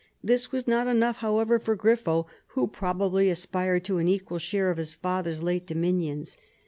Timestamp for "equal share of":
4.07-4.79